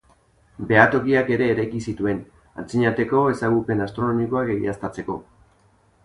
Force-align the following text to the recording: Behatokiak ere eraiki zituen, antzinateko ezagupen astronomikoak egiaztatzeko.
Behatokiak 0.69 1.27
ere 1.33 1.49
eraiki 1.55 1.81
zituen, 1.91 2.23
antzinateko 2.63 3.21
ezagupen 3.33 3.83
astronomikoak 3.87 4.49
egiaztatzeko. 4.55 5.19